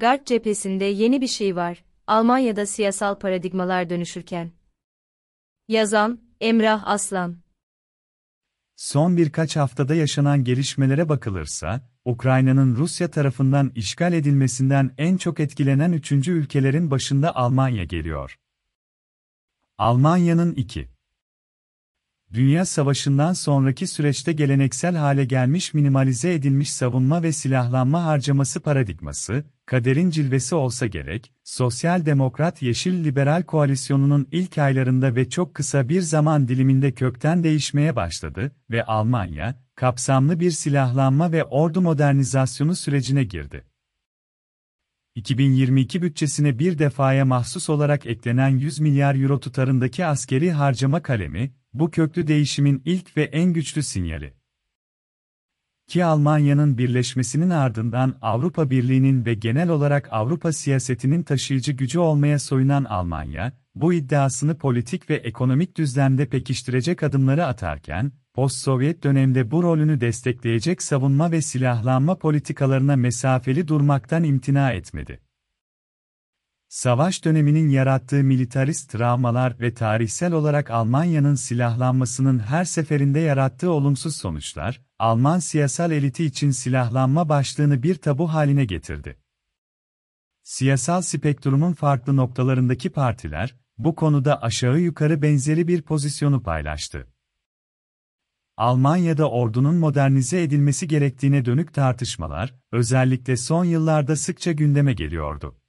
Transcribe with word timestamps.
Garp 0.00 0.26
cephesinde 0.26 0.84
yeni 0.84 1.20
bir 1.20 1.26
şey 1.26 1.56
var. 1.56 1.84
Almanya'da 2.06 2.66
siyasal 2.66 3.18
paradigmalar 3.18 3.90
dönüşürken. 3.90 4.52
Yazan, 5.68 6.20
Emrah 6.40 6.82
Aslan 6.86 7.36
Son 8.76 9.16
birkaç 9.16 9.56
haftada 9.56 9.94
yaşanan 9.94 10.44
gelişmelere 10.44 11.08
bakılırsa, 11.08 11.90
Ukrayna'nın 12.04 12.76
Rusya 12.76 13.10
tarafından 13.10 13.72
işgal 13.74 14.12
edilmesinden 14.12 14.94
en 14.98 15.16
çok 15.16 15.40
etkilenen 15.40 15.92
üçüncü 15.92 16.32
ülkelerin 16.32 16.90
başında 16.90 17.36
Almanya 17.36 17.84
geliyor. 17.84 18.38
Almanya'nın 19.78 20.54
2. 20.54 20.88
Dünya 22.32 22.64
Savaşı'ndan 22.64 23.32
sonraki 23.32 23.86
süreçte 23.86 24.32
geleneksel 24.32 24.96
hale 24.96 25.24
gelmiş 25.24 25.74
minimalize 25.74 26.34
edilmiş 26.34 26.72
savunma 26.72 27.22
ve 27.22 27.32
silahlanma 27.32 28.04
harcaması 28.04 28.60
paradigması, 28.60 29.44
kaderin 29.70 30.10
cilvesi 30.10 30.54
olsa 30.54 30.86
gerek, 30.86 31.32
Sosyal 31.44 32.06
Demokrat 32.06 32.62
Yeşil 32.62 33.04
Liberal 33.04 33.42
Koalisyonu'nun 33.42 34.28
ilk 34.32 34.58
aylarında 34.58 35.16
ve 35.16 35.28
çok 35.28 35.54
kısa 35.54 35.88
bir 35.88 36.00
zaman 36.00 36.48
diliminde 36.48 36.92
kökten 36.92 37.44
değişmeye 37.44 37.96
başladı 37.96 38.52
ve 38.70 38.84
Almanya, 38.84 39.62
kapsamlı 39.74 40.40
bir 40.40 40.50
silahlanma 40.50 41.32
ve 41.32 41.44
ordu 41.44 41.80
modernizasyonu 41.80 42.76
sürecine 42.76 43.24
girdi. 43.24 43.64
2022 45.14 46.02
bütçesine 46.02 46.58
bir 46.58 46.78
defaya 46.78 47.24
mahsus 47.24 47.70
olarak 47.70 48.06
eklenen 48.06 48.48
100 48.48 48.80
milyar 48.80 49.14
euro 49.14 49.40
tutarındaki 49.40 50.06
askeri 50.06 50.52
harcama 50.52 51.02
kalemi, 51.02 51.54
bu 51.72 51.90
köklü 51.90 52.26
değişimin 52.26 52.82
ilk 52.84 53.16
ve 53.16 53.22
en 53.22 53.52
güçlü 53.52 53.82
sinyali. 53.82 54.39
Ki 55.90 56.04
Almanya'nın 56.04 56.78
birleşmesinin 56.78 57.50
ardından 57.50 58.14
Avrupa 58.22 58.70
Birliği'nin 58.70 59.24
ve 59.24 59.34
genel 59.34 59.68
olarak 59.68 60.08
Avrupa 60.10 60.52
siyasetinin 60.52 61.22
taşıyıcı 61.22 61.72
gücü 61.72 61.98
olmaya 61.98 62.38
soyunan 62.38 62.84
Almanya, 62.84 63.52
bu 63.74 63.92
iddiasını 63.92 64.58
politik 64.58 65.10
ve 65.10 65.14
ekonomik 65.14 65.76
düzlemde 65.76 66.26
pekiştirecek 66.26 67.02
adımları 67.02 67.46
atarken, 67.46 68.12
post-Sovyet 68.34 69.04
dönemde 69.04 69.50
bu 69.50 69.62
rolünü 69.62 70.00
destekleyecek 70.00 70.82
savunma 70.82 71.32
ve 71.32 71.42
silahlanma 71.42 72.18
politikalarına 72.18 72.96
mesafeli 72.96 73.68
durmaktan 73.68 74.24
imtina 74.24 74.72
etmedi. 74.72 75.20
Savaş 76.70 77.24
döneminin 77.24 77.68
yarattığı 77.68 78.24
militarist 78.24 78.90
travmalar 78.90 79.60
ve 79.60 79.74
tarihsel 79.74 80.32
olarak 80.32 80.70
Almanya'nın 80.70 81.34
silahlanmasının 81.34 82.38
her 82.38 82.64
seferinde 82.64 83.20
yarattığı 83.20 83.70
olumsuz 83.70 84.16
sonuçlar, 84.16 84.82
Alman 84.98 85.38
siyasal 85.38 85.90
eliti 85.90 86.24
için 86.24 86.50
silahlanma 86.50 87.28
başlığını 87.28 87.82
bir 87.82 87.94
tabu 87.94 88.32
haline 88.32 88.64
getirdi. 88.64 89.16
Siyasal 90.42 91.02
spektrumun 91.02 91.72
farklı 91.72 92.16
noktalarındaki 92.16 92.90
partiler, 92.90 93.56
bu 93.78 93.94
konuda 93.94 94.42
aşağı 94.42 94.80
yukarı 94.80 95.22
benzeri 95.22 95.68
bir 95.68 95.82
pozisyonu 95.82 96.42
paylaştı. 96.42 97.06
Almanya'da 98.56 99.30
ordunun 99.30 99.74
modernize 99.74 100.42
edilmesi 100.42 100.88
gerektiğine 100.88 101.44
dönük 101.44 101.74
tartışmalar, 101.74 102.54
özellikle 102.72 103.36
son 103.36 103.64
yıllarda 103.64 104.16
sıkça 104.16 104.52
gündeme 104.52 104.92
geliyordu. 104.92 105.59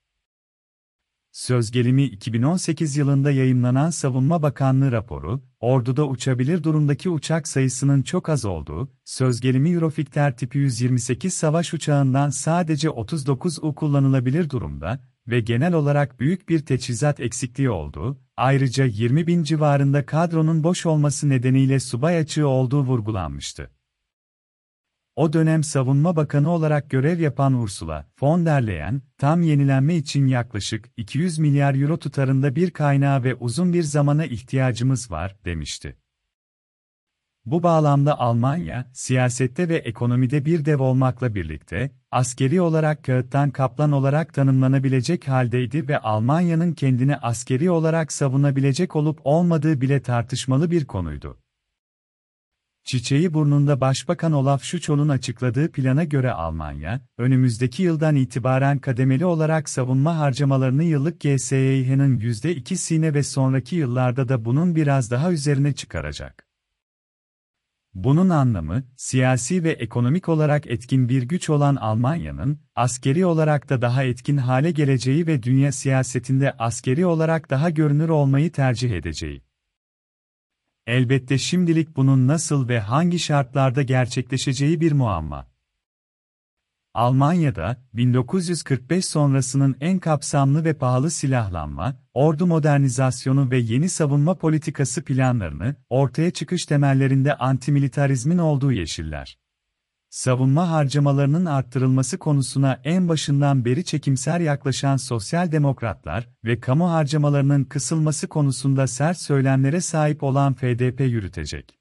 Söz 1.31 1.71
gelimi 1.71 2.03
2018 2.03 2.97
yılında 2.97 3.31
yayımlanan 3.31 3.89
Savunma 3.89 4.41
Bakanlığı 4.41 4.91
raporu, 4.91 5.41
orduda 5.59 6.07
uçabilir 6.07 6.63
durumdaki 6.63 7.09
uçak 7.09 7.47
sayısının 7.47 8.01
çok 8.01 8.29
az 8.29 8.45
olduğu, 8.45 8.91
söz 9.05 9.41
gelimi 9.41 9.71
Eurofighter 9.71 10.37
tipi 10.37 10.57
128 10.57 11.33
savaş 11.33 11.73
uçağından 11.73 12.29
sadece 12.29 12.87
39U 12.87 13.75
kullanılabilir 13.75 14.49
durumda 14.49 14.99
ve 15.27 15.39
genel 15.39 15.73
olarak 15.73 16.19
büyük 16.19 16.49
bir 16.49 16.59
teçhizat 16.59 17.19
eksikliği 17.19 17.69
olduğu, 17.69 18.21
ayrıca 18.37 18.85
20 18.85 19.27
bin 19.27 19.43
civarında 19.43 20.05
kadronun 20.05 20.63
boş 20.63 20.85
olması 20.85 21.29
nedeniyle 21.29 21.79
subay 21.79 22.17
açığı 22.17 22.47
olduğu 22.47 22.81
vurgulanmıştı. 22.81 23.71
O 25.21 25.33
dönem 25.33 25.63
Savunma 25.63 26.15
Bakanı 26.15 26.49
olarak 26.49 26.89
görev 26.89 27.19
yapan 27.19 27.53
Ursula 27.53 28.05
von 28.21 28.45
der 28.45 28.67
Leyen, 28.67 29.01
tam 29.17 29.41
yenilenme 29.41 29.95
için 29.95 30.27
yaklaşık 30.27 30.89
200 30.97 31.39
milyar 31.39 31.75
euro 31.75 31.97
tutarında 31.97 32.55
bir 32.55 32.71
kaynağı 32.71 33.23
ve 33.23 33.35
uzun 33.35 33.73
bir 33.73 33.83
zamana 33.83 34.25
ihtiyacımız 34.25 35.11
var, 35.11 35.35
demişti. 35.45 35.97
Bu 37.45 37.63
bağlamda 37.63 38.19
Almanya, 38.19 38.91
siyasette 38.93 39.69
ve 39.69 39.75
ekonomide 39.75 40.45
bir 40.45 40.65
dev 40.65 40.79
olmakla 40.79 41.35
birlikte, 41.35 41.91
askeri 42.11 42.61
olarak 42.61 43.03
kağıttan 43.03 43.51
kaplan 43.51 43.91
olarak 43.91 44.33
tanımlanabilecek 44.33 45.27
haldeydi 45.27 45.87
ve 45.87 45.99
Almanya'nın 45.99 46.73
kendini 46.73 47.17
askeri 47.17 47.71
olarak 47.71 48.11
savunabilecek 48.11 48.95
olup 48.95 49.19
olmadığı 49.23 49.81
bile 49.81 50.01
tartışmalı 50.01 50.71
bir 50.71 50.85
konuydu. 50.85 51.37
Çiçeği 52.83 53.33
burnunda 53.33 53.81
Başbakan 53.81 54.31
Olaf 54.31 54.63
Scholz'un 54.63 55.09
açıkladığı 55.09 55.71
plana 55.71 56.03
göre 56.03 56.31
Almanya, 56.31 57.01
önümüzdeki 57.17 57.83
yıldan 57.83 58.15
itibaren 58.15 58.79
kademeli 58.79 59.25
olarak 59.25 59.69
savunma 59.69 60.17
harcamalarını 60.17 60.83
yıllık 60.83 61.19
GSYH'nin 61.19 62.19
%2'sine 62.19 63.13
ve 63.13 63.23
sonraki 63.23 63.75
yıllarda 63.75 64.29
da 64.29 64.45
bunun 64.45 64.75
biraz 64.75 65.11
daha 65.11 65.31
üzerine 65.31 65.73
çıkaracak. 65.73 66.47
Bunun 67.93 68.29
anlamı, 68.29 68.83
siyasi 68.97 69.63
ve 69.63 69.71
ekonomik 69.71 70.29
olarak 70.29 70.67
etkin 70.67 71.09
bir 71.09 71.23
güç 71.23 71.49
olan 71.49 71.75
Almanya'nın, 71.75 72.59
askeri 72.75 73.25
olarak 73.25 73.69
da 73.69 73.81
daha 73.81 74.03
etkin 74.03 74.37
hale 74.37 74.71
geleceği 74.71 75.27
ve 75.27 75.43
dünya 75.43 75.71
siyasetinde 75.71 76.51
askeri 76.51 77.05
olarak 77.05 77.49
daha 77.49 77.69
görünür 77.69 78.09
olmayı 78.09 78.51
tercih 78.51 78.91
edeceği. 78.91 79.50
Elbette 80.87 81.37
şimdilik 81.37 81.95
bunun 81.95 82.27
nasıl 82.27 82.67
ve 82.67 82.79
hangi 82.79 83.19
şartlarda 83.19 83.81
gerçekleşeceği 83.81 84.81
bir 84.81 84.91
muamma. 84.91 85.47
Almanya'da, 86.93 87.83
1945 87.93 89.05
sonrasının 89.05 89.77
en 89.81 89.99
kapsamlı 89.99 90.63
ve 90.63 90.73
pahalı 90.73 91.11
silahlanma, 91.11 91.95
ordu 92.13 92.47
modernizasyonu 92.47 93.51
ve 93.51 93.57
yeni 93.57 93.89
savunma 93.89 94.37
politikası 94.37 95.03
planlarını, 95.03 95.75
ortaya 95.89 96.31
çıkış 96.31 96.65
temellerinde 96.65 97.35
antimilitarizmin 97.35 98.37
olduğu 98.37 98.71
yeşiller 98.71 99.40
savunma 100.11 100.69
harcamalarının 100.69 101.45
arttırılması 101.45 102.17
konusuna 102.17 102.79
en 102.83 103.09
başından 103.09 103.65
beri 103.65 103.85
çekimser 103.85 104.39
yaklaşan 104.39 104.97
sosyal 104.97 105.51
demokratlar 105.51 106.29
ve 106.45 106.59
kamu 106.59 106.91
harcamalarının 106.91 107.63
kısılması 107.63 108.27
konusunda 108.27 108.87
sert 108.87 109.17
söylemlere 109.17 109.81
sahip 109.81 110.23
olan 110.23 110.53
FDP 110.53 110.99
yürütecek. 110.99 111.77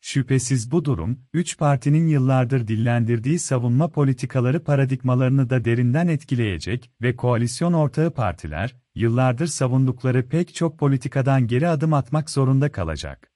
Şüphesiz 0.00 0.70
bu 0.70 0.84
durum, 0.84 1.18
üç 1.32 1.58
partinin 1.58 2.08
yıllardır 2.08 2.68
dillendirdiği 2.68 3.38
savunma 3.38 3.88
politikaları 3.88 4.64
paradigmalarını 4.64 5.50
da 5.50 5.64
derinden 5.64 6.08
etkileyecek 6.08 6.90
ve 7.02 7.16
koalisyon 7.16 7.72
ortağı 7.72 8.10
partiler, 8.10 8.76
yıllardır 8.94 9.46
savundukları 9.46 10.28
pek 10.28 10.54
çok 10.54 10.78
politikadan 10.78 11.46
geri 11.46 11.68
adım 11.68 11.92
atmak 11.92 12.30
zorunda 12.30 12.72
kalacak. 12.72 13.33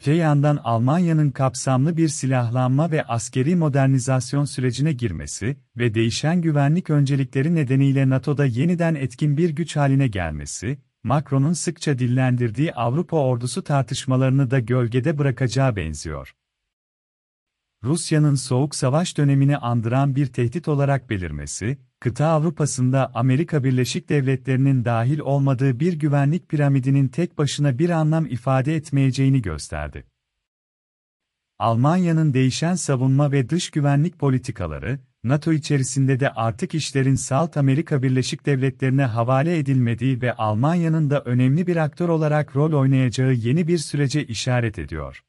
Öte 0.00 0.12
yandan 0.12 0.60
Almanya'nın 0.64 1.30
kapsamlı 1.30 1.96
bir 1.96 2.08
silahlanma 2.08 2.90
ve 2.90 3.04
askeri 3.04 3.56
modernizasyon 3.56 4.44
sürecine 4.44 4.92
girmesi 4.92 5.56
ve 5.76 5.94
değişen 5.94 6.40
güvenlik 6.40 6.90
öncelikleri 6.90 7.54
nedeniyle 7.54 8.08
NATO'da 8.08 8.44
yeniden 8.44 8.94
etkin 8.94 9.36
bir 9.36 9.50
güç 9.50 9.76
haline 9.76 10.08
gelmesi, 10.08 10.78
Macron'un 11.02 11.52
sıkça 11.52 11.98
dillendirdiği 11.98 12.74
Avrupa 12.74 13.16
ordusu 13.16 13.64
tartışmalarını 13.64 14.50
da 14.50 14.58
gölgede 14.58 15.18
bırakacağı 15.18 15.76
benziyor. 15.76 16.32
Rusya'nın 17.84 18.34
Soğuk 18.34 18.74
Savaş 18.74 19.18
dönemini 19.18 19.56
andıran 19.56 20.16
bir 20.16 20.26
tehdit 20.26 20.68
olarak 20.68 21.10
belirmesi, 21.10 21.78
kıta 22.00 22.26
Avrupa'sında 22.26 23.10
Amerika 23.14 23.64
Birleşik 23.64 24.08
Devletleri'nin 24.08 24.84
dahil 24.84 25.18
olmadığı 25.18 25.80
bir 25.80 25.92
güvenlik 25.92 26.48
piramidinin 26.48 27.08
tek 27.08 27.38
başına 27.38 27.78
bir 27.78 27.90
anlam 27.90 28.26
ifade 28.26 28.76
etmeyeceğini 28.76 29.42
gösterdi. 29.42 30.04
Almanya'nın 31.58 32.34
değişen 32.34 32.74
savunma 32.74 33.32
ve 33.32 33.48
dış 33.48 33.70
güvenlik 33.70 34.18
politikaları, 34.18 34.98
NATO 35.24 35.52
içerisinde 35.52 36.20
de 36.20 36.30
artık 36.30 36.74
işlerin 36.74 37.14
Salt 37.14 37.56
Amerika 37.56 38.02
Birleşik 38.02 38.46
Devletleri'ne 38.46 39.04
havale 39.04 39.58
edilmediği 39.58 40.22
ve 40.22 40.32
Almanya'nın 40.32 41.10
da 41.10 41.20
önemli 41.20 41.66
bir 41.66 41.76
aktör 41.76 42.08
olarak 42.08 42.56
rol 42.56 42.72
oynayacağı 42.72 43.32
yeni 43.32 43.68
bir 43.68 43.78
sürece 43.78 44.26
işaret 44.26 44.78
ediyor. 44.78 45.22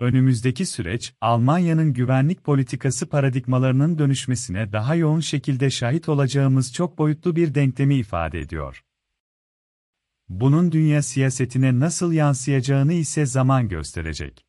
Önümüzdeki 0.00 0.66
süreç, 0.66 1.14
Almanya'nın 1.20 1.92
güvenlik 1.92 2.44
politikası 2.44 3.08
paradigmalarının 3.08 3.98
dönüşmesine 3.98 4.72
daha 4.72 4.94
yoğun 4.94 5.20
şekilde 5.20 5.70
şahit 5.70 6.08
olacağımız 6.08 6.72
çok 6.72 6.98
boyutlu 6.98 7.36
bir 7.36 7.54
denklemi 7.54 7.94
ifade 7.94 8.40
ediyor. 8.40 8.84
Bunun 10.28 10.72
dünya 10.72 11.02
siyasetine 11.02 11.80
nasıl 11.80 12.12
yansıyacağını 12.12 12.92
ise 12.92 13.26
zaman 13.26 13.68
gösterecek. 13.68 14.46